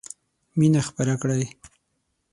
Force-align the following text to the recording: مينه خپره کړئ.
مينه 0.57 0.81
خپره 0.89 1.13
کړئ. 1.21 1.43